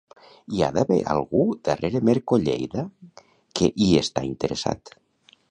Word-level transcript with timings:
Hi 0.53 0.61
ha 0.61 0.69
d'haver 0.77 0.97
algú 1.15 1.43
darrere 1.69 2.01
Mercolleida 2.09 2.87
que 3.61 3.71
hi 3.75 3.93
està 4.03 4.27
interessat. 4.33 4.99